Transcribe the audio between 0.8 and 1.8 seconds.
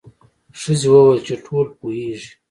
وویل چې ټول